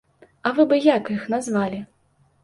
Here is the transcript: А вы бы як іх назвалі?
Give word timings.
А 0.49 0.51
вы 0.59 0.63
бы 0.71 0.79
як 0.85 1.11
іх 1.15 1.27
назвалі? 1.33 1.79